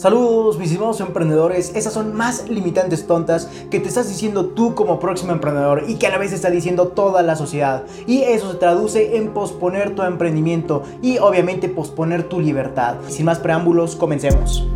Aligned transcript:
Saludos 0.00 0.56
mis 0.56 0.70
estimados 0.70 0.98
emprendedores, 1.02 1.72
esas 1.76 1.92
son 1.92 2.14
más 2.14 2.48
limitantes 2.48 3.06
tontas 3.06 3.50
que 3.70 3.80
te 3.80 3.88
estás 3.88 4.08
diciendo 4.08 4.46
tú 4.46 4.74
como 4.74 4.98
próximo 4.98 5.32
emprendedor 5.32 5.84
y 5.88 5.96
que 5.96 6.06
a 6.06 6.10
la 6.10 6.16
vez 6.16 6.32
está 6.32 6.48
diciendo 6.48 6.88
toda 6.88 7.20
la 7.20 7.36
sociedad. 7.36 7.84
Y 8.06 8.22
eso 8.22 8.50
se 8.50 8.56
traduce 8.56 9.18
en 9.18 9.34
posponer 9.34 9.94
tu 9.94 10.02
emprendimiento 10.02 10.84
y 11.02 11.18
obviamente 11.18 11.68
posponer 11.68 12.30
tu 12.30 12.40
libertad. 12.40 12.94
Sin 13.08 13.26
más 13.26 13.40
preámbulos, 13.40 13.94
comencemos. 13.94 14.66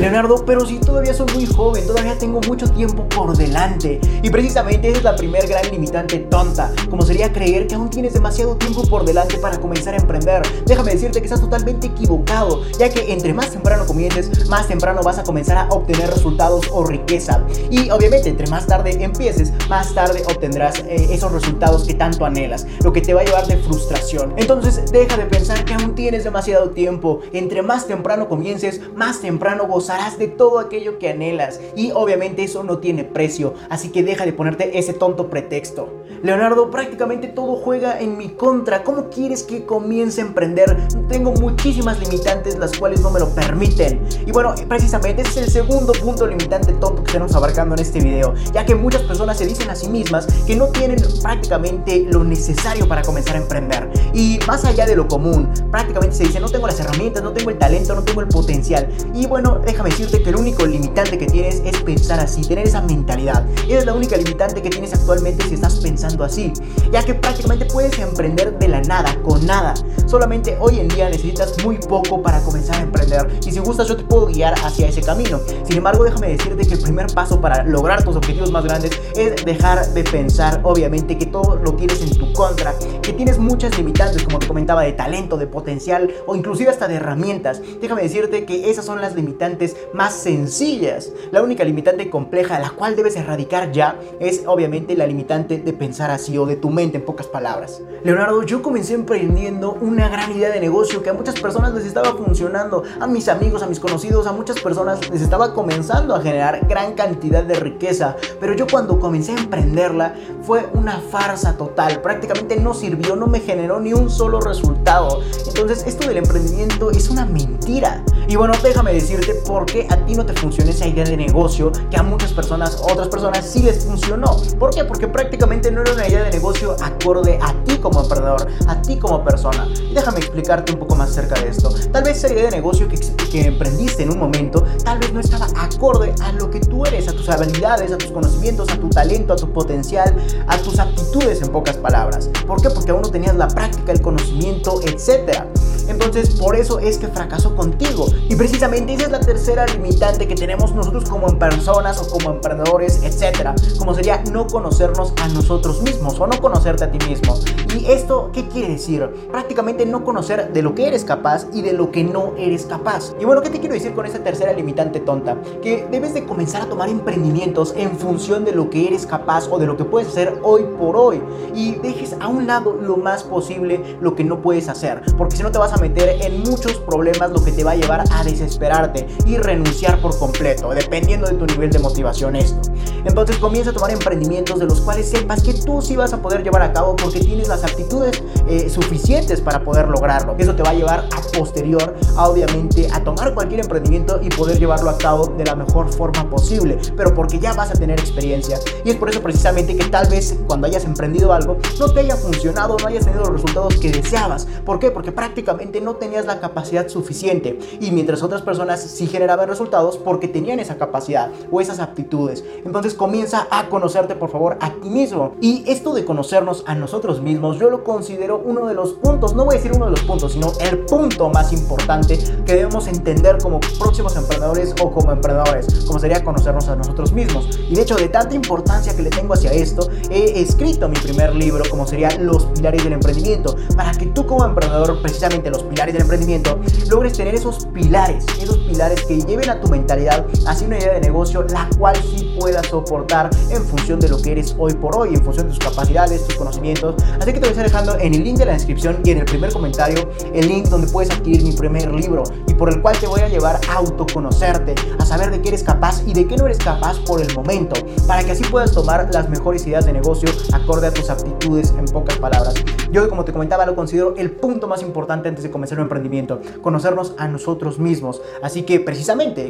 Leonardo, 0.00 0.46
pero 0.46 0.64
si 0.64 0.78
todavía 0.78 1.12
soy 1.12 1.26
muy 1.34 1.44
joven, 1.44 1.86
todavía 1.86 2.16
tengo 2.16 2.40
mucho 2.48 2.66
tiempo 2.70 3.06
por 3.10 3.36
delante. 3.36 4.00
Y 4.22 4.30
precisamente 4.30 4.88
esa 4.88 4.96
es 4.96 5.04
la 5.04 5.14
primer 5.14 5.46
gran 5.46 5.70
limitante 5.70 6.20
tonta, 6.20 6.72
como 6.88 7.02
sería 7.02 7.30
creer 7.34 7.66
que 7.66 7.74
aún 7.74 7.90
tienes 7.90 8.14
demasiado 8.14 8.56
tiempo 8.56 8.82
por 8.88 9.04
delante 9.04 9.36
para 9.36 9.60
comenzar 9.60 9.92
a 9.92 9.98
emprender. 9.98 10.40
Déjame 10.64 10.92
decirte 10.92 11.20
que 11.20 11.26
estás 11.26 11.42
totalmente 11.42 11.88
equivocado, 11.88 12.62
ya 12.78 12.88
que 12.88 13.12
entre 13.12 13.34
más 13.34 13.50
temprano 13.50 13.84
comiences, 13.84 14.48
más 14.48 14.68
temprano 14.68 15.02
vas 15.02 15.18
a 15.18 15.22
comenzar 15.22 15.58
a 15.58 15.68
obtener 15.68 16.08
resultados 16.08 16.66
o 16.72 16.82
riqueza. 16.82 17.44
Y 17.70 17.90
obviamente 17.90 18.30
entre 18.30 18.46
más 18.46 18.66
tarde 18.66 19.04
empieces, 19.04 19.52
más 19.68 19.92
tarde 19.92 20.22
obtendrás 20.26 20.78
eh, 20.78 21.08
esos 21.10 21.30
resultados 21.30 21.84
que 21.84 21.92
tanto 21.92 22.24
anhelas, 22.24 22.66
lo 22.82 22.94
que 22.94 23.02
te 23.02 23.12
va 23.12 23.20
a 23.20 23.24
llevar 23.24 23.46
de 23.46 23.58
frustración. 23.58 24.32
Entonces 24.38 24.90
deja 24.90 25.18
de 25.18 25.26
pensar 25.26 25.62
que 25.66 25.74
aún 25.74 25.94
tienes 25.94 26.24
demasiado 26.24 26.70
tiempo. 26.70 27.20
Entre 27.34 27.60
más 27.60 27.86
temprano 27.86 28.30
comiences, 28.30 28.80
más 28.96 29.20
temprano 29.20 29.66
gozarás 29.66 29.89
de 29.90 30.28
todo 30.28 30.60
aquello 30.60 31.00
que 31.00 31.08
anhelas 31.08 31.60
y 31.74 31.90
obviamente 31.90 32.44
eso 32.44 32.62
no 32.62 32.78
tiene 32.78 33.02
precio, 33.02 33.54
así 33.70 33.88
que 33.88 34.04
deja 34.04 34.24
de 34.24 34.32
ponerte 34.32 34.78
ese 34.78 34.92
tonto 34.92 35.28
pretexto. 35.28 35.88
Leonardo, 36.22 36.70
prácticamente 36.70 37.26
todo 37.26 37.56
juega 37.56 37.98
en 37.98 38.16
mi 38.16 38.28
contra, 38.28 38.84
¿cómo 38.84 39.08
quieres 39.08 39.42
que 39.42 39.64
comience 39.64 40.20
a 40.20 40.26
emprender? 40.26 40.76
Tengo 41.08 41.32
muchísimas 41.32 41.98
limitantes 41.98 42.56
las 42.58 42.78
cuales 42.78 43.00
no 43.00 43.10
me 43.10 43.18
lo 43.18 43.30
permiten. 43.30 44.00
Y 44.26 44.30
bueno, 44.30 44.54
precisamente 44.68 45.22
ese 45.22 45.40
es 45.40 45.46
el 45.46 45.50
segundo 45.50 45.92
punto 45.92 46.26
limitante 46.26 46.72
tonto 46.74 47.02
que 47.02 47.08
estamos 47.08 47.34
abarcando 47.34 47.74
en 47.74 47.80
este 47.80 48.00
video, 48.00 48.34
ya 48.52 48.64
que 48.64 48.76
muchas 48.76 49.02
personas 49.02 49.38
se 49.38 49.46
dicen 49.46 49.70
a 49.70 49.74
sí 49.74 49.88
mismas 49.88 50.26
que 50.46 50.54
no 50.54 50.68
tienen 50.68 50.98
prácticamente 51.22 52.06
lo 52.10 52.22
necesario 52.22 52.86
para 52.86 53.02
comenzar 53.02 53.34
a 53.34 53.38
emprender. 53.38 53.90
Y 54.12 54.38
más 54.46 54.64
allá 54.64 54.86
de 54.86 54.94
lo 54.94 55.08
común, 55.08 55.48
prácticamente 55.72 56.14
se 56.14 56.24
dice 56.24 56.38
no 56.38 56.48
tengo 56.48 56.66
las 56.68 56.78
herramientas, 56.78 57.24
no 57.24 57.32
tengo 57.32 57.50
el 57.50 57.58
talento, 57.58 57.94
no 57.94 58.02
tengo 58.02 58.20
el 58.20 58.28
potencial. 58.28 58.88
Y 59.14 59.26
bueno, 59.26 59.60
déjame 59.82 59.96
decirte 59.96 60.22
que 60.22 60.28
el 60.28 60.36
único 60.36 60.66
limitante 60.66 61.16
que 61.16 61.26
tienes 61.26 61.62
es 61.64 61.80
pensar 61.80 62.20
así, 62.20 62.42
tener 62.42 62.66
esa 62.66 62.82
mentalidad. 62.82 63.46
Esa 63.66 63.78
es 63.78 63.86
la 63.86 63.94
única 63.94 64.16
limitante 64.16 64.60
que 64.60 64.68
tienes 64.68 64.92
actualmente 64.92 65.42
si 65.48 65.54
estás 65.54 65.76
pensando 65.76 66.22
así, 66.22 66.52
ya 66.92 67.02
que 67.02 67.14
prácticamente 67.14 67.64
puedes 67.64 67.98
emprender 67.98 68.58
de 68.58 68.68
la 68.68 68.82
nada, 68.82 69.16
con 69.22 69.46
nada. 69.46 69.72
Solamente 70.04 70.58
hoy 70.60 70.80
en 70.80 70.88
día 70.88 71.08
necesitas 71.08 71.64
muy 71.64 71.78
poco 71.78 72.20
para 72.20 72.42
comenzar 72.42 72.76
a 72.76 72.82
emprender 72.82 73.40
y 73.46 73.52
si 73.52 73.58
gustas 73.60 73.88
yo 73.88 73.96
te 73.96 74.04
puedo 74.04 74.26
guiar 74.26 74.54
hacia 74.62 74.88
ese 74.88 75.00
camino. 75.00 75.40
Sin 75.66 75.78
embargo, 75.78 76.04
déjame 76.04 76.28
decirte 76.28 76.66
que 76.66 76.74
el 76.74 76.82
primer 76.82 77.06
paso 77.14 77.40
para 77.40 77.64
lograr 77.64 78.04
tus 78.04 78.16
objetivos 78.16 78.50
más 78.50 78.64
grandes 78.64 78.90
es 79.16 79.44
dejar 79.46 79.94
de 79.94 80.04
pensar, 80.04 80.60
obviamente, 80.62 81.16
que 81.16 81.26
todo 81.26 81.56
lo 81.56 81.72
tienes 81.74 82.02
en 82.02 82.18
tu 82.18 82.30
contra, 82.34 82.74
que 83.00 83.14
tienes 83.14 83.38
muchas 83.38 83.78
limitantes, 83.78 84.24
como 84.24 84.40
te 84.40 84.46
comentaba, 84.46 84.82
de 84.82 84.92
talento, 84.92 85.38
de 85.38 85.46
potencial 85.46 86.10
o 86.26 86.36
inclusive 86.36 86.68
hasta 86.68 86.86
de 86.86 86.96
herramientas. 86.96 87.62
Déjame 87.80 88.02
decirte 88.02 88.44
que 88.44 88.70
esas 88.70 88.84
son 88.84 89.00
las 89.00 89.14
limitantes 89.14 89.59
más 89.92 90.14
sencillas. 90.14 91.12
La 91.30 91.42
única 91.42 91.64
limitante 91.64 92.10
compleja, 92.10 92.58
la 92.58 92.70
cual 92.70 92.96
debes 92.96 93.16
erradicar 93.16 93.72
ya, 93.72 93.98
es 94.18 94.42
obviamente 94.46 94.96
la 94.96 95.06
limitante 95.06 95.58
de 95.58 95.72
pensar 95.72 96.10
así 96.10 96.36
o 96.38 96.46
de 96.46 96.56
tu 96.56 96.70
mente 96.70 96.98
en 96.98 97.04
pocas 97.04 97.26
palabras. 97.26 97.82
Leonardo, 98.02 98.42
yo 98.42 98.62
comencé 98.62 98.94
emprendiendo 98.94 99.72
una 99.80 100.08
gran 100.08 100.32
idea 100.32 100.50
de 100.50 100.60
negocio 100.60 101.02
que 101.02 101.10
a 101.10 101.14
muchas 101.14 101.38
personas 101.38 101.74
les 101.74 101.84
estaba 101.84 102.14
funcionando, 102.14 102.82
a 102.98 103.06
mis 103.06 103.28
amigos, 103.28 103.62
a 103.62 103.66
mis 103.66 103.80
conocidos, 103.80 104.26
a 104.26 104.32
muchas 104.32 104.60
personas 104.60 105.10
les 105.10 105.22
estaba 105.22 105.52
comenzando 105.54 106.14
a 106.14 106.20
generar 106.20 106.66
gran 106.68 106.94
cantidad 106.94 107.44
de 107.44 107.54
riqueza, 107.54 108.16
pero 108.40 108.54
yo 108.54 108.66
cuando 108.70 108.98
comencé 108.98 109.32
a 109.32 109.38
emprenderla 109.38 110.14
fue 110.42 110.68
una 110.74 111.00
farsa 111.00 111.56
total, 111.56 112.00
prácticamente 112.00 112.56
no 112.56 112.74
sirvió, 112.74 113.16
no 113.16 113.26
me 113.26 113.40
generó 113.40 113.80
ni 113.80 113.92
un 113.92 114.10
solo 114.10 114.40
resultado. 114.40 115.20
Entonces 115.46 115.84
esto 115.86 116.08
del 116.08 116.18
emprendimiento 116.18 116.90
es 116.90 117.08
una 117.10 117.26
mentira. 117.26 118.02
Y 118.28 118.36
bueno, 118.36 118.54
déjame 118.62 118.92
decirte 118.92 119.34
por 119.50 119.66
qué 119.66 119.84
a 119.90 119.96
ti 120.06 120.14
no 120.14 120.24
te 120.24 120.32
funciona 120.32 120.70
esa 120.70 120.86
idea 120.86 121.02
de 121.02 121.16
negocio 121.16 121.72
que 121.90 121.96
a 121.96 122.04
muchas 122.04 122.32
personas, 122.32 122.80
otras 122.84 123.08
personas 123.08 123.44
sí 123.44 123.60
les 123.62 123.84
funcionó. 123.84 124.36
¿Por 124.60 124.70
qué? 124.72 124.84
Porque 124.84 125.08
prácticamente 125.08 125.72
no 125.72 125.82
era 125.82 125.92
una 125.92 126.06
idea 126.06 126.22
de 126.22 126.30
negocio 126.30 126.76
acorde 126.80 127.36
a 127.42 127.52
ti 127.64 127.76
como 127.78 128.00
emprendedor, 128.00 128.46
a 128.68 128.80
ti 128.80 128.96
como 128.96 129.24
persona. 129.24 129.66
Déjame 129.92 130.18
explicarte 130.18 130.72
un 130.72 130.78
poco 130.78 130.94
más 130.94 131.10
acerca 131.10 131.34
de 131.40 131.48
esto. 131.48 131.74
Tal 131.90 132.04
vez 132.04 132.18
esa 132.18 132.32
idea 132.32 132.44
de 132.44 132.52
negocio 132.52 132.86
que, 132.86 132.96
que 133.28 133.46
emprendiste 133.46 134.04
en 134.04 134.12
un 134.12 134.20
momento, 134.20 134.64
tal 134.84 135.00
vez 135.00 135.12
no 135.12 135.18
estaba 135.18 135.48
acorde 135.56 136.14
a 136.22 136.30
lo 136.30 136.48
que 136.48 136.60
tú 136.60 136.86
eres, 136.86 137.08
a 137.08 137.12
tus 137.12 137.28
habilidades, 137.28 137.90
a 137.90 137.98
tus 137.98 138.12
conocimientos, 138.12 138.70
a 138.70 138.76
tu 138.76 138.88
talento, 138.88 139.32
a 139.32 139.36
tu 139.36 139.52
potencial, 139.52 140.14
a 140.46 140.58
tus 140.58 140.78
aptitudes 140.78 141.42
en 141.42 141.48
pocas 141.48 141.76
palabras. 141.76 142.30
¿Por 142.46 142.62
qué? 142.62 142.70
Porque 142.70 142.92
aún 142.92 143.02
no 143.02 143.10
tenías 143.10 143.34
la 143.34 143.48
práctica, 143.48 143.90
el 143.90 144.00
conocimiento, 144.00 144.80
etcétera. 144.80 145.48
Entonces, 145.88 146.30
por 146.30 146.54
eso 146.54 146.78
es 146.78 146.98
que 146.98 147.08
fracasó 147.08 147.56
contigo. 147.56 148.06
Y 148.28 148.36
precisamente 148.36 148.94
esa 148.94 149.06
es 149.06 149.10
la 149.10 149.18
tercera 149.18 149.39
limitante 149.72 150.28
que 150.28 150.34
tenemos 150.34 150.74
nosotros 150.74 151.08
como 151.08 151.26
personas 151.38 152.00
o 152.00 152.08
como 152.08 152.30
emprendedores, 152.30 153.02
etcétera. 153.02 153.54
Como 153.78 153.94
sería 153.94 154.22
no 154.30 154.46
conocernos 154.46 155.12
a 155.20 155.28
nosotros 155.28 155.82
mismos 155.82 156.20
o 156.20 156.26
no 156.26 156.40
conocerte 156.40 156.84
a 156.84 156.90
ti 156.90 156.98
mismo. 157.08 157.36
¿Y 157.74 157.86
esto 157.86 158.30
qué 158.32 158.46
quiere 158.48 158.72
decir? 158.72 159.08
Prácticamente 159.30 159.86
no 159.86 160.04
conocer 160.04 160.52
de 160.52 160.62
lo 160.62 160.74
que 160.74 160.88
eres 160.88 161.04
capaz 161.04 161.46
y 161.52 161.62
de 161.62 161.72
lo 161.72 161.90
que 161.90 162.04
no 162.04 162.34
eres 162.36 162.66
capaz. 162.66 163.14
Y 163.18 163.24
bueno, 163.24 163.40
¿qué 163.40 163.50
te 163.50 163.60
quiero 163.60 163.74
decir 163.74 163.94
con 163.94 164.06
esta 164.06 164.22
tercera 164.22 164.52
limitante 164.52 165.00
tonta? 165.00 165.36
Que 165.62 165.86
debes 165.90 166.14
de 166.14 166.26
comenzar 166.26 166.62
a 166.62 166.66
tomar 166.66 166.88
emprendimientos 166.88 167.72
en 167.76 167.96
función 167.98 168.44
de 168.44 168.52
lo 168.52 168.68
que 168.68 168.86
eres 168.86 169.06
capaz 169.06 169.48
o 169.50 169.58
de 169.58 169.66
lo 169.66 169.76
que 169.76 169.84
puedes 169.84 170.08
hacer 170.08 170.38
hoy 170.42 170.64
por 170.78 170.96
hoy. 170.96 171.22
Y 171.54 171.76
dejes 171.76 172.14
a 172.20 172.28
un 172.28 172.46
lado 172.46 172.74
lo 172.80 172.96
más 172.96 173.24
posible 173.24 173.96
lo 174.00 174.14
que 174.14 174.24
no 174.24 174.42
puedes 174.42 174.68
hacer. 174.68 175.02
Porque 175.16 175.36
si 175.36 175.42
no 175.42 175.50
te 175.50 175.58
vas 175.58 175.72
a 175.72 175.78
meter 175.78 176.20
en 176.20 176.40
muchos 176.40 176.74
problemas, 176.74 177.30
lo 177.30 177.42
que 177.42 177.52
te 177.52 177.64
va 177.64 177.72
a 177.72 177.76
llevar 177.76 178.04
a 178.10 178.24
desesperarte 178.24 179.06
y 179.24 179.29
renunciar 179.38 180.00
por 180.00 180.18
completo, 180.18 180.70
dependiendo 180.70 181.26
de 181.26 181.34
tu 181.34 181.46
nivel 181.46 181.70
de 181.70 181.78
motivación 181.78 182.36
esto. 182.36 182.60
Entonces 183.04 183.36
comienza 183.38 183.70
a 183.70 183.72
tomar 183.72 183.90
emprendimientos 183.90 184.58
de 184.58 184.66
los 184.66 184.80
cuales 184.80 185.08
sepas 185.08 185.42
que 185.42 185.54
tú 185.54 185.80
sí 185.80 185.96
vas 185.96 186.12
a 186.12 186.20
poder 186.20 186.42
llevar 186.42 186.62
a 186.62 186.72
cabo 186.72 186.96
porque 186.96 187.20
tienes 187.20 187.48
las 187.48 187.64
aptitudes 187.64 188.22
eh, 188.48 188.68
suficientes 188.68 189.40
para 189.40 189.64
poder 189.64 189.88
lograrlo. 189.88 190.34
Eso 190.38 190.54
te 190.54 190.62
va 190.62 190.70
a 190.70 190.74
llevar 190.74 191.08
a 191.16 191.20
posterior, 191.38 191.96
a, 192.16 192.28
obviamente, 192.28 192.88
a 192.92 193.02
tomar 193.02 193.34
cualquier 193.34 193.60
emprendimiento 193.60 194.20
y 194.22 194.28
poder 194.28 194.58
llevarlo 194.58 194.90
a 194.90 194.98
cabo 194.98 195.26
de 195.26 195.44
la 195.44 195.54
mejor 195.54 195.92
forma 195.92 196.28
posible, 196.28 196.78
pero 196.96 197.14
porque 197.14 197.38
ya 197.38 197.54
vas 197.54 197.70
a 197.70 197.74
tener 197.74 197.98
experiencia. 197.98 198.58
Y 198.84 198.90
es 198.90 198.96
por 198.96 199.08
eso 199.10 199.22
precisamente 199.22 199.76
que 199.76 199.84
tal 199.84 200.08
vez 200.08 200.38
cuando 200.46 200.66
hayas 200.66 200.84
emprendido 200.84 201.32
algo 201.32 201.58
no 201.78 201.92
te 201.92 202.00
haya 202.00 202.16
funcionado, 202.16 202.76
no 202.80 202.86
hayas 202.86 203.04
tenido 203.04 203.24
los 203.24 203.32
resultados 203.32 203.76
que 203.76 203.90
deseabas. 203.90 204.46
¿Por 204.64 204.78
qué? 204.78 204.90
Porque 204.90 205.12
prácticamente 205.12 205.80
no 205.80 205.96
tenías 205.96 206.26
la 206.26 206.40
capacidad 206.40 206.88
suficiente 206.88 207.58
y 207.80 207.90
mientras 207.90 208.22
otras 208.22 208.42
personas 208.42 208.80
sí 208.82 209.06
generaban 209.20 209.50
resultados 209.50 209.98
porque 209.98 210.28
tenían 210.28 210.60
esa 210.60 210.78
capacidad 210.78 211.30
o 211.50 211.60
esas 211.60 211.78
aptitudes. 211.78 212.42
Entonces 212.64 212.94
comienza 212.94 213.46
a 213.50 213.68
conocerte 213.68 214.14
por 214.14 214.30
favor 214.30 214.56
a 214.60 214.72
ti 214.72 214.88
mismo. 214.88 215.34
Y 215.42 215.62
esto 215.66 215.92
de 215.92 216.06
conocernos 216.06 216.64
a 216.66 216.74
nosotros 216.74 217.20
mismos 217.20 217.58
yo 217.58 217.68
lo 217.68 217.84
considero 217.84 218.40
uno 218.42 218.66
de 218.66 218.72
los 218.72 218.94
puntos, 218.94 219.34
no 219.34 219.44
voy 219.44 219.56
a 219.56 219.58
decir 219.58 219.72
uno 219.76 219.84
de 219.84 219.90
los 219.90 220.00
puntos, 220.04 220.32
sino 220.32 220.52
el 220.60 220.86
punto 220.86 221.28
más 221.28 221.52
importante 221.52 222.18
que 222.46 222.54
debemos 222.54 222.88
entender 222.88 223.36
como 223.42 223.60
próximos 223.78 224.16
emprendedores 224.16 224.74
o 224.82 224.90
como 224.90 225.12
emprendedores, 225.12 225.84
como 225.84 225.98
sería 225.98 226.24
conocernos 226.24 226.66
a 226.68 226.76
nosotros 226.76 227.12
mismos. 227.12 227.46
Y 227.68 227.74
de 227.74 227.82
hecho 227.82 227.96
de 227.96 228.08
tanta 228.08 228.34
importancia 228.34 228.96
que 228.96 229.02
le 229.02 229.10
tengo 229.10 229.34
hacia 229.34 229.52
esto, 229.52 229.90
he 230.10 230.40
escrito 230.40 230.88
mi 230.88 230.96
primer 230.96 231.34
libro 231.34 231.62
como 231.68 231.86
sería 231.86 232.08
Los 232.18 232.46
pilares 232.46 232.84
del 232.84 232.94
emprendimiento, 232.94 233.54
para 233.76 233.92
que 233.92 234.06
tú 234.06 234.24
como 234.24 234.46
emprendedor 234.46 235.02
precisamente 235.02 235.50
los 235.50 235.62
pilares 235.64 235.92
del 235.92 236.04
emprendimiento, 236.04 236.58
logres 236.88 237.12
tener 237.18 237.34
esos 237.34 237.66
pilares, 237.66 238.24
esos 238.40 238.56
pilares 238.58 239.09
que 239.10 239.20
lleven 239.22 239.50
a 239.50 239.60
tu 239.60 239.66
mentalidad 239.66 240.24
hacia 240.46 240.68
una 240.68 240.78
idea 240.78 240.94
de 240.94 241.00
negocio 241.00 241.44
la 241.52 241.68
cual 241.76 241.96
sí 241.96 242.36
puedas 242.38 242.64
soportar 242.68 243.28
en 243.50 243.64
función 243.64 243.98
de 243.98 244.08
lo 244.08 244.22
que 244.22 244.30
eres 244.30 244.54
hoy 244.56 244.72
por 244.74 244.96
hoy, 244.96 245.16
en 245.16 245.24
función 245.24 245.48
de 245.48 245.54
tus 245.54 245.58
capacidades, 245.58 246.24
tus 246.28 246.36
conocimientos. 246.36 246.94
Así 247.20 247.32
que 247.32 247.32
te 247.32 247.40
voy 247.40 247.48
a 247.48 247.50
estar 247.50 247.64
dejando 247.64 247.98
en 247.98 248.14
el 248.14 248.22
link 248.22 248.38
de 248.38 248.44
la 248.44 248.52
descripción 248.52 249.00
y 249.04 249.10
en 249.10 249.18
el 249.18 249.24
primer 249.24 249.52
comentario 249.52 250.08
el 250.32 250.46
link 250.46 250.66
donde 250.66 250.86
puedes 250.86 251.10
adquirir 251.10 251.42
mi 251.42 251.50
primer 251.50 251.92
libro 251.92 252.22
y 252.46 252.54
por 252.54 252.72
el 252.72 252.80
cual 252.80 252.96
te 253.00 253.08
voy 253.08 253.20
a 253.20 253.28
llevar 253.28 253.58
a 253.68 253.78
autoconocerte, 253.78 254.76
a 255.00 255.04
saber 255.04 255.32
de 255.32 255.42
qué 255.42 255.48
eres 255.48 255.64
capaz 255.64 256.04
y 256.06 256.12
de 256.12 256.28
qué 256.28 256.36
no 256.36 256.46
eres 256.46 256.58
capaz 256.58 257.00
por 257.00 257.20
el 257.20 257.34
momento, 257.34 257.74
para 258.06 258.22
que 258.22 258.30
así 258.30 258.44
puedas 258.44 258.70
tomar 258.70 259.08
las 259.12 259.28
mejores 259.28 259.66
ideas 259.66 259.86
de 259.86 259.92
negocio 259.92 260.30
acorde 260.52 260.86
a 260.86 260.94
tus 260.94 261.10
aptitudes 261.10 261.74
en 261.76 261.86
pocas 261.86 262.16
palabras. 262.18 262.54
Yo 262.92 263.08
como 263.08 263.24
te 263.24 263.32
comentaba 263.32 263.66
lo 263.66 263.74
considero 263.74 264.14
el 264.16 264.30
punto 264.30 264.68
más 264.68 264.82
importante 264.82 265.28
antes 265.28 265.42
de 265.42 265.50
comenzar 265.50 265.78
un 265.78 265.82
emprendimiento, 265.82 266.40
conocernos 266.62 267.14
a 267.18 267.26
nosotros 267.26 267.80
mismos. 267.80 268.20
Así 268.42 268.62
que 268.62 268.78
precisamente, 268.78 268.99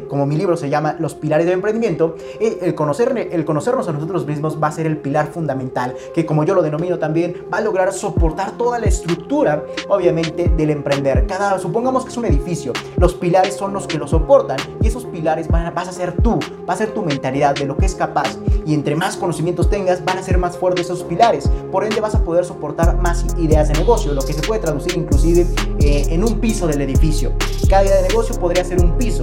como 0.08 0.26
mi 0.26 0.37
libro 0.37 0.56
se 0.56 0.69
llama 0.69 0.97
Los 0.99 1.14
pilares 1.14 1.47
del 1.47 1.55
emprendimiento, 1.55 2.17
el, 2.41 2.75
conocer, 2.75 3.29
el 3.31 3.44
conocernos 3.44 3.88
a 3.88 3.93
nosotros 3.93 4.26
mismos 4.26 4.62
va 4.62 4.69
a 4.69 4.73
ser 4.73 4.87
el 4.87 4.97
pilar 4.97 5.29
fundamental, 5.29 5.94
que 6.14 6.25
como 6.25 6.44
yo 6.44 6.55
lo 6.55 6.62
denomino 6.62 6.99
también, 6.99 7.47
va 7.52 7.58
a 7.58 7.61
lograr 7.61 7.93
soportar 7.93 8.52
toda 8.52 8.79
la 8.79 8.87
estructura, 8.87 9.64
obviamente, 9.88 10.49
del 10.49 10.70
emprender. 10.70 11.26
Cada, 11.26 11.58
supongamos 11.58 12.05
que 12.05 12.11
es 12.11 12.17
un 12.17 12.26
edificio, 12.26 12.73
los 12.97 13.14
pilares 13.14 13.55
son 13.55 13.73
los 13.73 13.87
que 13.87 13.99
lo 13.99 14.06
soportan 14.06 14.58
y 14.81 14.88
esos 14.88 15.05
pilares 15.06 15.49
van 15.49 15.67
a, 15.67 15.70
vas 15.70 15.88
a 15.88 15.93
ser 15.93 16.12
tú, 16.23 16.38
va 16.69 16.75
a 16.75 16.76
ser 16.76 16.93
tu 16.93 17.02
mentalidad 17.02 17.55
de 17.55 17.67
lo 17.67 17.76
que 17.76 17.87
es 17.87 17.94
capaz 17.94 18.38
y 18.67 18.75
entre 18.75 18.94
más 18.94 19.17
conocimientos 19.17 19.69
tengas, 19.69 20.05
van 20.05 20.19
a 20.19 20.23
ser 20.23 20.38
más 20.38 20.56
fuertes 20.56 20.87
esos 20.87 21.02
pilares. 21.02 21.50
Por 21.73 21.85
ende, 21.85 22.00
vas 22.00 22.14
a 22.14 22.23
poder 22.23 22.44
soportar 22.44 22.97
más 22.99 23.26
ideas 23.38 23.69
de 23.69 23.75
negocio, 23.75 24.12
lo 24.12 24.23
que 24.23 24.32
se 24.32 24.43
puede 24.43 24.61
traducir 24.61 24.97
inclusive 24.97 25.47
eh, 25.81 26.06
en 26.11 26.25
un 26.25 26.38
piso 26.41 26.67
del 26.67 26.81
edificio. 26.81 27.32
Cada 27.69 27.85
idea 27.85 27.97
de 28.02 28.08
negocio 28.08 28.38
podría 28.38 28.64
ser 28.64 28.81
un 28.81 28.97
piso. 28.97 29.23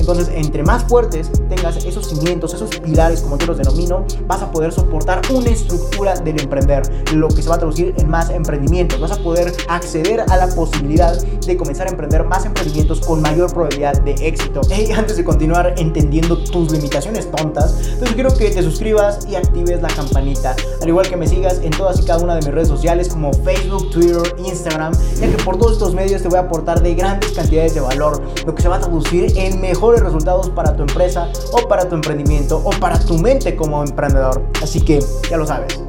Entonces, 0.00 0.30
entre 0.34 0.62
más 0.64 0.84
fuertes 0.84 1.30
tengas 1.48 1.76
esos 1.84 2.08
cimientos, 2.08 2.54
esos 2.54 2.70
pilares, 2.78 3.20
como 3.20 3.38
yo 3.38 3.46
los 3.46 3.58
denomino, 3.58 4.04
vas 4.26 4.42
a 4.42 4.50
poder 4.50 4.72
soportar 4.72 5.20
una 5.30 5.50
estructura 5.50 6.14
del 6.14 6.40
emprender, 6.40 6.82
lo 7.14 7.28
que 7.28 7.42
se 7.42 7.48
va 7.48 7.56
a 7.56 7.58
traducir 7.58 7.94
en 7.98 8.08
más 8.08 8.30
emprendimientos. 8.30 8.98
Vas 8.98 9.12
a 9.12 9.22
poder 9.22 9.52
acceder 9.68 10.24
a 10.28 10.36
la 10.36 10.48
posibilidad 10.48 11.20
de 11.22 11.56
comenzar 11.56 11.86
a 11.86 11.90
emprender 11.90 12.24
más 12.24 12.44
emprendimientos 12.46 13.00
con 13.00 13.20
mayor 13.20 13.52
probabilidad 13.52 14.00
de 14.02 14.12
éxito. 14.26 14.60
Y 14.70 14.90
antes 14.92 15.16
de 15.16 15.24
continuar 15.24 15.74
entendiendo 15.76 16.42
tus 16.44 16.72
limitaciones 16.72 17.30
tontas, 17.30 17.78
entonces 17.92 18.14
quiero 18.14 18.34
que 18.34 18.50
te 18.50 18.62
suscribas 18.62 19.26
y 19.26 19.36
actives 19.36 19.82
la 19.82 19.88
campanita. 19.88 20.56
Al 20.80 20.88
igual 20.88 21.08
que 21.08 21.16
me 21.16 21.26
sigas 21.26 21.60
en 21.62 21.70
todas 21.70 22.00
y 22.00 22.04
cada 22.04 22.22
una 22.22 22.36
de 22.36 22.46
mis 22.46 22.54
redes 22.54 22.68
sociales 22.68 23.08
como 23.08 23.32
Facebook, 23.32 23.90
Twitter, 23.90 24.34
Instagram, 24.38 24.92
ya 25.20 25.30
que 25.30 25.42
por 25.44 25.58
todos 25.58 25.72
estos 25.72 25.94
medios 25.94 26.22
te 26.22 26.28
voy 26.28 26.38
a 26.38 26.42
aportar 26.42 26.82
de 26.82 26.94
grandes 26.94 27.32
cantidades 27.32 27.74
de 27.74 27.80
valor, 27.80 28.22
lo 28.46 28.54
que 28.54 28.62
se 28.62 28.68
va 28.68 28.76
a 28.76 28.80
traducir 28.80 29.32
en 29.36 29.60
mejores 29.90 30.04
resultados 30.04 30.50
para 30.50 30.76
tu 30.76 30.82
empresa 30.82 31.28
o 31.52 31.66
para 31.66 31.88
tu 31.88 31.96
emprendimiento 31.96 32.62
o 32.64 32.70
para 32.78 32.98
tu 32.98 33.18
mente 33.18 33.56
como 33.56 33.82
emprendedor. 33.82 34.40
Así 34.62 34.80
que 34.80 35.00
ya 35.28 35.36
lo 35.36 35.44
sabes. 35.46 35.82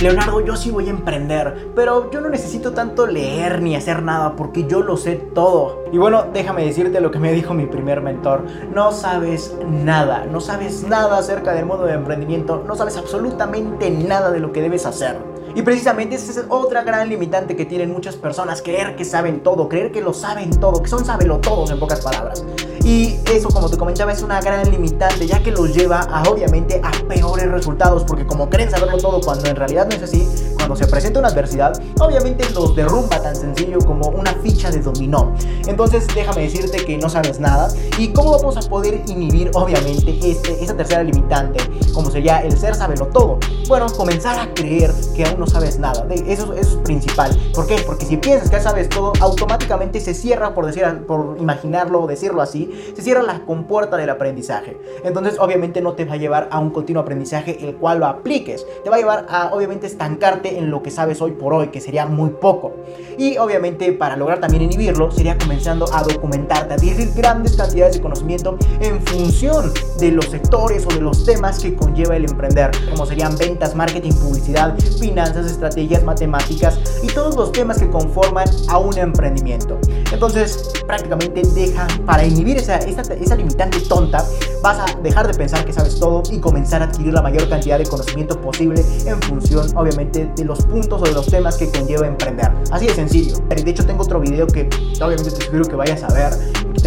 Leonardo, 0.00 0.40
yo 0.40 0.56
sí 0.56 0.70
voy 0.70 0.86
a 0.88 0.90
emprender, 0.90 1.70
pero 1.74 2.10
yo 2.10 2.20
no 2.20 2.28
necesito 2.28 2.72
tanto 2.72 3.06
leer 3.06 3.62
ni 3.62 3.76
hacer 3.76 4.02
nada 4.02 4.36
porque 4.36 4.66
yo 4.66 4.82
lo 4.82 4.96
sé 4.96 5.16
todo. 5.16 5.84
Y 5.92 5.98
bueno, 5.98 6.24
déjame 6.32 6.64
decirte 6.64 7.00
lo 7.00 7.10
que 7.10 7.18
me 7.18 7.32
dijo 7.32 7.52
mi 7.52 7.66
primer 7.66 8.00
mentor. 8.00 8.44
No 8.72 8.90
sabes 8.92 9.54
nada, 9.68 10.26
no 10.30 10.40
sabes 10.40 10.82
nada 10.82 11.18
acerca 11.18 11.52
del 11.52 11.66
modo 11.66 11.84
de 11.84 11.92
emprendimiento, 11.92 12.64
no 12.66 12.74
sabes 12.74 12.96
absolutamente 12.96 13.90
nada 13.90 14.30
de 14.30 14.40
lo 14.40 14.50
que 14.50 14.62
debes 14.62 14.86
hacer. 14.86 15.33
Y 15.54 15.62
precisamente 15.62 16.16
esa 16.16 16.32
es 16.32 16.46
otra 16.48 16.82
gran 16.82 17.08
limitante 17.08 17.54
que 17.54 17.64
tienen 17.64 17.92
muchas 17.92 18.16
personas, 18.16 18.60
creer 18.60 18.96
que 18.96 19.04
saben 19.04 19.40
todo, 19.40 19.68
creer 19.68 19.92
que 19.92 20.00
lo 20.00 20.12
saben 20.12 20.50
todo, 20.50 20.82
que 20.82 20.88
son 20.88 21.04
sabelo 21.04 21.38
todos 21.38 21.70
en 21.70 21.78
pocas 21.78 22.00
palabras. 22.00 22.44
Y 22.84 23.18
eso, 23.32 23.48
como 23.48 23.70
te 23.70 23.78
comentaba, 23.78 24.12
es 24.12 24.22
una 24.22 24.40
gran 24.40 24.70
limitante, 24.70 25.26
ya 25.26 25.42
que 25.42 25.52
los 25.52 25.74
lleva 25.74 26.00
a, 26.00 26.22
obviamente, 26.28 26.80
a 26.82 26.90
peores 27.08 27.50
resultados, 27.50 28.04
porque 28.04 28.26
como 28.26 28.50
creen 28.50 28.70
saberlo 28.70 28.98
todo 28.98 29.20
cuando 29.20 29.48
en 29.48 29.56
realidad 29.56 29.86
no 29.88 29.94
es 29.94 30.02
así, 30.02 30.28
cuando 30.56 30.76
se 30.76 30.86
presenta 30.86 31.20
una 31.20 31.28
adversidad, 31.28 31.80
obviamente 32.00 32.44
los 32.50 32.74
derrumba 32.74 33.22
tan 33.22 33.36
sencillo 33.36 33.78
como 33.78 34.08
una 34.08 34.32
ficha 34.42 34.70
de 34.70 34.80
dominó. 34.80 35.34
Entonces, 35.66 36.06
déjame 36.14 36.42
decirte 36.42 36.84
que 36.84 36.98
no 36.98 37.08
sabes 37.08 37.38
nada. 37.38 37.68
¿Y 37.96 38.08
cómo 38.08 38.32
vamos 38.32 38.56
a 38.56 38.68
poder 38.68 39.02
inhibir, 39.06 39.50
obviamente, 39.54 40.18
este, 40.22 40.62
esa 40.62 40.76
tercera 40.76 41.02
limitante, 41.02 41.60
como 41.92 42.10
sería 42.10 42.40
el 42.40 42.58
ser 42.58 42.74
sabelo 42.74 43.06
todo? 43.06 43.38
Bueno, 43.68 43.86
comenzar 43.96 44.38
a 44.38 44.52
creer 44.52 44.92
que 45.16 45.24
aún 45.24 45.43
no 45.44 45.50
sabes 45.50 45.78
nada. 45.78 46.06
Eso, 46.10 46.54
eso 46.54 46.54
es 46.54 46.68
principal. 46.84 47.36
¿Por 47.54 47.66
qué? 47.66 47.76
Porque 47.84 48.06
si 48.06 48.16
piensas 48.16 48.48
que 48.48 48.56
ya 48.56 48.62
sabes 48.62 48.88
todo, 48.88 49.12
automáticamente 49.20 50.00
se 50.00 50.14
cierra, 50.14 50.54
por, 50.54 50.64
decir, 50.64 50.84
por 51.06 51.36
imaginarlo 51.38 52.02
o 52.02 52.06
decirlo 52.06 52.40
así, 52.40 52.70
se 52.96 53.02
cierra 53.02 53.22
la 53.22 53.40
compuerta 53.44 53.96
del 53.98 54.08
aprendizaje. 54.08 54.78
Entonces, 55.04 55.38
obviamente, 55.38 55.82
no 55.82 55.92
te 55.92 56.06
va 56.06 56.14
a 56.14 56.16
llevar 56.16 56.48
a 56.50 56.58
un 56.58 56.70
continuo 56.70 57.02
aprendizaje 57.02 57.68
el 57.68 57.76
cual 57.76 58.00
lo 58.00 58.06
apliques. 58.06 58.66
Te 58.82 58.88
va 58.88 58.96
a 58.96 58.98
llevar 58.98 59.26
a, 59.28 59.52
obviamente, 59.52 59.86
estancarte 59.86 60.58
en 60.58 60.70
lo 60.70 60.82
que 60.82 60.90
sabes 60.90 61.20
hoy 61.20 61.32
por 61.32 61.52
hoy, 61.52 61.68
que 61.68 61.80
sería 61.80 62.06
muy 62.06 62.30
poco. 62.30 62.72
Y, 63.18 63.36
obviamente, 63.36 63.92
para 63.92 64.16
lograr 64.16 64.40
también 64.40 64.62
inhibirlo, 64.62 65.10
sería 65.10 65.36
comenzando 65.36 65.86
a 65.92 66.02
documentarte, 66.02 66.72
a 66.72 66.76
adquirir 66.76 67.12
grandes 67.14 67.54
cantidades 67.54 67.96
de 67.96 68.00
conocimiento 68.00 68.56
en 68.80 69.00
función 69.02 69.72
de 69.98 70.10
los 70.10 70.26
sectores 70.26 70.86
o 70.86 70.88
de 70.88 71.00
los 71.00 71.24
temas 71.26 71.58
que 71.60 71.74
conlleva 71.74 72.16
el 72.16 72.24
emprender, 72.24 72.70
como 72.90 73.04
serían 73.04 73.36
ventas, 73.36 73.74
marketing, 73.74 74.12
publicidad, 74.12 74.74
finanzas, 74.98 75.33
estrategias, 75.36 76.04
matemáticas 76.04 76.78
y 77.02 77.08
todos 77.08 77.36
los 77.36 77.52
temas 77.52 77.78
que 77.78 77.88
conforman 77.90 78.48
a 78.68 78.78
un 78.78 78.96
emprendimiento. 78.98 79.78
Entonces, 80.12 80.70
prácticamente 80.86 81.42
deja 81.54 81.86
para 82.06 82.24
inhibir 82.24 82.56
esa, 82.56 82.76
esa, 82.76 83.36
limitante 83.36 83.80
tonta, 83.80 84.24
vas 84.62 84.78
a 84.78 85.00
dejar 85.00 85.26
de 85.26 85.34
pensar 85.34 85.64
que 85.64 85.72
sabes 85.72 85.98
todo 85.98 86.22
y 86.30 86.38
comenzar 86.38 86.82
a 86.82 86.86
adquirir 86.86 87.12
la 87.12 87.22
mayor 87.22 87.48
cantidad 87.48 87.78
de 87.78 87.84
conocimiento 87.84 88.40
posible 88.40 88.84
en 89.06 89.20
función, 89.22 89.66
obviamente, 89.76 90.30
de 90.36 90.44
los 90.44 90.64
puntos 90.66 91.02
o 91.02 91.04
de 91.04 91.12
los 91.12 91.26
temas 91.26 91.56
que 91.56 91.70
conlleva 91.70 92.06
emprender. 92.06 92.52
Así 92.70 92.86
de 92.86 92.94
sencillo. 92.94 93.38
De 93.48 93.70
hecho, 93.70 93.84
tengo 93.84 94.02
otro 94.02 94.20
video 94.20 94.46
que 94.46 94.68
obviamente 95.00 95.30
te 95.30 95.44
sugiero 95.44 95.64
que 95.64 95.76
vayas 95.76 96.02
a 96.02 96.08
ver, 96.12 96.32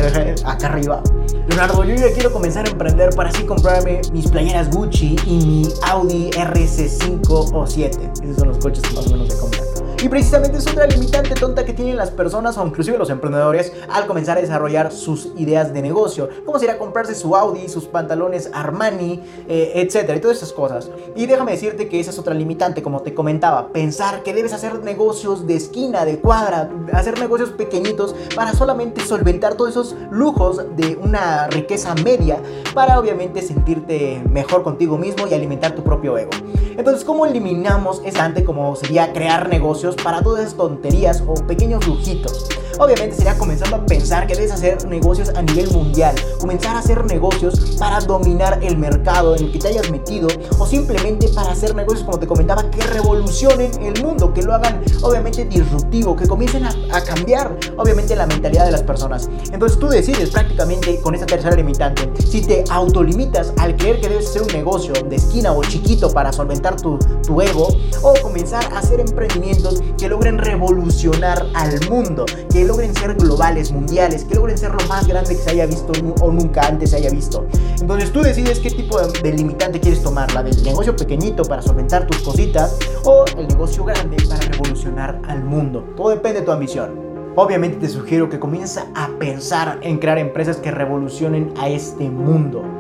acá 0.02 0.68
arriba. 0.68 1.02
Leonardo, 1.48 1.84
yo 1.84 1.96
ya 1.96 2.14
quiero 2.14 2.32
comenzar 2.32 2.66
a 2.66 2.70
emprender 2.70 3.16
para 3.16 3.30
así 3.30 3.44
comprarme 3.44 4.02
mis 4.12 4.28
playeras 4.28 4.70
Gucci 4.70 5.16
y 5.26 5.46
mi 5.46 5.68
Audi 5.84 6.30
RS5 6.32 7.52
o 7.54 7.68
7. 7.68 8.12
Esos 8.24 8.38
son 8.38 8.50
los 8.50 8.58
coches 8.58 8.84
que 8.84 8.96
más 8.96 9.08
o 9.08 9.12
menos 9.12 9.34
se 9.34 9.40
compran. 9.40 9.67
Y 10.00 10.10
precisamente 10.10 10.60
es 10.60 10.68
otra 10.68 10.86
limitante 10.86 11.34
tonta 11.34 11.66
que 11.66 11.74
tienen 11.74 11.98
las 11.98 12.12
personas 12.12 12.56
o 12.60 12.66
inclusive 12.66 13.00
los 13.00 13.10
emprendedores 13.10 13.74
al 13.90 14.06
comenzar 14.06 14.38
a 14.38 14.42
desarrollar 14.42 14.92
sus 14.92 15.30
ideas 15.38 15.74
de 15.74 15.82
negocio. 15.82 16.30
Como 16.46 16.60
sería 16.60 16.78
comprarse 16.78 17.16
su 17.16 17.36
Audi, 17.36 17.68
sus 17.68 17.86
pantalones 17.86 18.52
Armani, 18.54 19.24
eh, 19.48 19.72
etcétera, 19.76 20.16
y 20.16 20.22
todas 20.22 20.38
esas 20.38 20.54
cosas. 20.54 20.92
Y 21.16 21.26
déjame 21.26 21.54
decirte 21.54 21.90
que 21.90 22.00
esa 22.00 22.12
es 22.12 22.20
otra 22.20 22.36
limitante, 22.36 22.84
como 22.84 23.02
te 23.02 23.16
comentaba. 23.16 23.70
Pensar 23.74 24.22
que 24.22 24.36
debes 24.36 24.54
hacer 24.54 24.84
negocios 24.84 25.48
de 25.48 25.56
esquina, 25.56 26.06
de 26.06 26.20
cuadra, 26.20 26.70
hacer 26.94 27.20
negocios 27.20 27.50
pequeñitos 27.50 28.14
para 28.36 28.54
solamente 28.54 29.02
solventar 29.02 29.56
todos 29.56 29.72
esos 29.72 29.96
lujos 30.12 30.62
de 30.76 30.96
una 31.02 31.48
riqueza 31.48 31.96
media 31.96 32.38
para 32.76 33.00
obviamente 33.00 33.42
sentirte 33.42 34.22
mejor 34.30 34.62
contigo 34.62 34.96
mismo 34.96 35.26
y 35.28 35.34
alimentar 35.34 35.74
tu 35.74 35.84
propio 35.84 36.20
ego. 36.20 36.30
Entonces, 36.78 37.04
¿cómo 37.04 37.26
eliminamos 37.26 38.04
esa 38.06 38.24
ante 38.24 38.44
como 38.44 38.76
sería 38.76 39.12
crear 39.12 39.50
negocios 39.50 39.96
para 39.96 40.22
todas 40.22 40.42
esas 40.42 40.56
tonterías 40.56 41.24
o 41.26 41.34
pequeños 41.34 41.88
lujitos? 41.88 42.48
Obviamente 42.80 43.16
sería 43.16 43.38
comenzando 43.38 43.78
a 43.78 43.86
pensar 43.86 44.28
que 44.28 44.36
debes 44.36 44.52
hacer 44.52 44.86
negocios 44.88 45.30
a 45.36 45.42
nivel 45.42 45.70
mundial, 45.72 46.16
comenzar 46.40 46.76
a 46.76 46.80
hacer 46.80 47.06
negocios 47.06 47.78
para 47.80 48.00
dominar 48.00 48.60
el 48.62 48.78
mercado 48.78 49.36
en 49.36 49.46
el 49.46 49.52
que 49.52 49.60
te 49.60 49.68
hayas 49.70 49.90
metido 49.92 50.28
o 50.58 50.66
simplemente 50.66 51.30
para 51.30 51.52
hacer 51.52 51.76
negocios, 51.76 52.06
como 52.06 52.20
te 52.20 52.28
comentaba, 52.28 52.70
que 52.70 52.82
revolucionen 52.82 53.72
el 53.82 54.04
mundo, 54.04 54.34
que 54.34 54.44
lo 54.44 54.54
hagan 54.54 54.82
obviamente 55.02 55.46
disruptivo, 55.46 56.16
que 56.16 56.28
comiencen 56.28 56.66
a, 56.66 56.72
cambiar 57.08 57.56
obviamente 57.78 58.16
la 58.16 58.26
mentalidad 58.26 58.66
de 58.66 58.72
las 58.72 58.84
personas. 58.84 59.30
Entonces 59.52 59.80
tú 59.80 59.88
decides 59.88 60.30
prácticamente 60.32 61.00
con 61.00 61.16
esta 61.16 61.26
tercera 61.26 61.56
limitante 61.56 62.12
si 62.26 62.42
te 62.42 62.64
autolimitas 62.70 63.54
al 63.58 63.76
creer 63.78 64.02
que 64.02 64.10
debes 64.10 64.28
hacer 64.28 64.42
un 64.42 64.50
negocio 64.50 64.94
de 64.94 65.16
esquina 65.16 65.54
o 65.54 65.64
chiquito 65.64 66.12
para 66.12 66.34
solventar 66.34 66.76
tu, 66.76 66.98
tu 67.26 67.42
ego 67.42 67.70
o 68.02 68.14
comenzar 68.22 68.66
a 68.74 68.80
hacer 68.80 69.00
emprendimientos 69.00 69.82
que 69.98 70.10
logren 70.10 70.38
revolucionar 70.38 71.46
al 71.54 71.80
mundo, 71.90 72.26
que 72.52 72.67
logren 72.68 72.94
ser 72.94 73.16
globales, 73.16 73.72
mundiales, 73.72 74.26
que 74.26 74.36
logren 74.36 74.58
ser 74.58 74.72
lo 74.72 74.88
más 74.88 75.08
grande 75.08 75.36
que 75.36 75.42
se 75.42 75.50
haya 75.52 75.66
visto 75.66 75.94
o 76.22 76.32
nunca 76.32 76.62
antes 76.68 76.92
se 76.92 76.98
haya 76.98 77.10
visto. 77.10 77.48
Entonces 77.80 78.12
tú 78.12 78.22
decides 78.22 78.60
qué 78.60 78.70
tipo 78.70 79.00
de, 79.00 79.34
limitante 79.34 79.80
quieres 79.80 80.04
tomar, 80.04 80.32
la 80.34 80.44
del 80.44 80.62
negocio 80.64 80.96
pequeñito 80.96 81.44
para 81.44 81.62
solventar 81.62 82.06
tus 82.06 82.18
cositas 82.20 82.78
o 83.04 83.26
el 83.38 83.48
negocio 83.48 83.84
grande 83.86 84.18
para 84.28 84.42
revolucionar 84.42 85.22
al 85.28 85.44
mundo. 85.44 85.84
Todo 85.96 86.10
depende 86.10 86.42
de 86.42 86.46
tu 86.46 86.52
ambición. 86.52 87.08
Obviamente 87.36 87.78
te 87.78 87.90
sugiero 87.90 88.30
que 88.30 88.40
comiences 88.40 88.84
a 88.96 89.10
pensar 89.20 89.80
en 89.82 90.00
crear 90.00 90.18
empresas 90.18 90.58
que 90.58 90.72
revolucionen 90.72 91.54
a 91.58 91.70
este 91.70 92.10
mundo. 92.10 92.77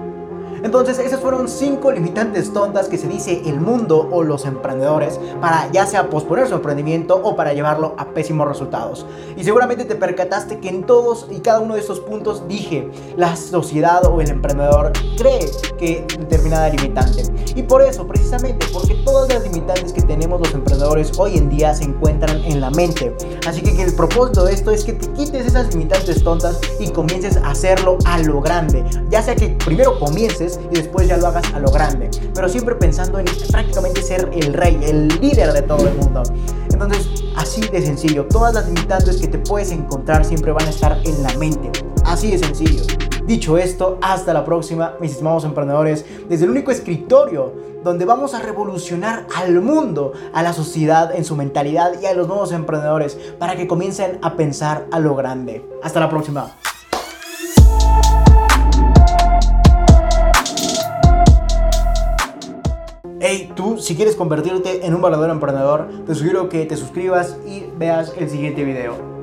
Entonces, 0.63 0.99
esas 0.99 1.19
fueron 1.19 1.47
cinco 1.47 1.91
limitantes 1.91 2.51
tontas 2.51 2.87
que 2.87 2.97
se 2.97 3.07
dice 3.07 3.43
el 3.45 3.59
mundo 3.59 4.09
o 4.11 4.23
los 4.23 4.45
emprendedores 4.45 5.19
para 5.39 5.71
ya 5.71 5.85
sea 5.85 6.09
posponer 6.09 6.47
su 6.47 6.55
emprendimiento 6.55 7.19
o 7.23 7.35
para 7.35 7.53
llevarlo 7.53 7.93
a 7.97 8.05
pésimos 8.09 8.47
resultados. 8.47 9.05
Y 9.35 9.43
seguramente 9.43 9.85
te 9.85 9.95
percataste 9.95 10.59
que 10.59 10.69
en 10.69 10.83
todos 10.83 11.27
y 11.29 11.39
cada 11.39 11.59
uno 11.59 11.75
de 11.75 11.81
estos 11.81 11.99
puntos 11.99 12.47
dije, 12.47 12.89
la 13.15 13.35
sociedad 13.35 14.05
o 14.05 14.21
el 14.21 14.29
emprendedor 14.29 14.93
cree 15.17 15.49
que 15.77 16.05
determinada 16.17 16.69
limitante. 16.69 17.23
Y 17.55 17.63
por 17.63 17.81
eso, 17.81 18.07
precisamente, 18.07 18.65
porque 18.73 18.95
todas 19.05 19.29
las 19.29 19.43
limitantes 19.43 19.66
que 19.73 20.01
tenemos 20.01 20.39
los 20.39 20.53
emprendedores 20.53 21.11
hoy 21.17 21.37
en 21.37 21.49
día 21.49 21.73
se 21.73 21.83
encuentran 21.83 22.43
en 22.45 22.61
la 22.61 22.69
mente. 22.71 23.15
Así 23.45 23.61
que, 23.61 23.75
que 23.75 23.83
el 23.83 23.93
propósito 23.93 24.45
de 24.45 24.53
esto 24.53 24.71
es 24.71 24.85
que 24.85 24.93
te 24.93 25.11
quites 25.13 25.45
esas 25.45 25.73
limitantes 25.73 26.23
tontas 26.23 26.59
y 26.79 26.89
comiences 26.89 27.37
a 27.37 27.51
hacerlo 27.51 27.97
a 28.05 28.17
lo 28.19 28.41
grande. 28.41 28.83
Ya 29.09 29.21
sea 29.21 29.35
que 29.35 29.49
primero 29.49 29.99
comiences 29.99 30.59
y 30.71 30.75
después 30.75 31.07
ya 31.07 31.17
lo 31.17 31.27
hagas 31.27 31.53
a 31.53 31.59
lo 31.59 31.69
grande. 31.69 32.09
Pero 32.33 32.47
siempre 32.47 32.75
pensando 32.75 33.19
en 33.19 33.25
prácticamente 33.51 34.01
ser 34.01 34.29
el 34.33 34.53
rey, 34.53 34.79
el 34.83 35.07
líder 35.19 35.51
de 35.51 35.61
todo 35.61 35.85
el 35.85 35.95
mundo. 35.95 36.23
Entonces, 36.71 37.09
así 37.35 37.61
de 37.61 37.81
sencillo, 37.81 38.25
todas 38.25 38.53
las 38.53 38.67
limitantes 38.67 39.17
que 39.17 39.27
te 39.27 39.37
puedes 39.39 39.71
encontrar 39.71 40.23
siempre 40.23 40.51
van 40.51 40.65
a 40.65 40.69
estar 40.69 40.99
en 41.03 41.23
la 41.23 41.33
mente. 41.33 41.71
Así 42.05 42.31
de 42.31 42.37
sencillo. 42.37 42.83
Dicho 43.27 43.57
esto, 43.57 43.97
hasta 44.01 44.33
la 44.33 44.45
próxima, 44.45 44.93
mis 45.01 45.11
estimados 45.11 45.43
emprendedores, 45.43 46.05
desde 46.29 46.45
el 46.45 46.51
único 46.51 46.71
escritorio 46.71 47.51
donde 47.83 48.05
vamos 48.05 48.33
a 48.33 48.39
revolucionar 48.39 49.27
al 49.35 49.59
mundo, 49.59 50.13
a 50.33 50.41
la 50.43 50.53
sociedad 50.53 51.13
en 51.13 51.25
su 51.25 51.35
mentalidad 51.35 51.91
y 52.01 52.05
a 52.05 52.13
los 52.13 52.29
nuevos 52.29 52.53
emprendedores 52.53 53.17
para 53.37 53.57
que 53.57 53.67
comiencen 53.67 54.17
a 54.21 54.37
pensar 54.37 54.87
a 54.91 54.99
lo 55.01 55.13
grande. 55.13 55.61
Hasta 55.83 55.99
la 55.99 56.09
próxima. 56.09 56.55
Hey, 63.19 63.51
tú, 63.57 63.77
si 63.77 63.97
quieres 63.97 64.15
convertirte 64.15 64.85
en 64.85 64.95
un 64.95 65.01
verdadero 65.01 65.33
emprendedor, 65.33 66.05
te 66.05 66.15
sugiero 66.15 66.47
que 66.47 66.65
te 66.65 66.77
suscribas 66.77 67.35
y 67.45 67.65
veas 67.77 68.13
el 68.17 68.29
siguiente 68.29 68.63
video. 68.63 69.16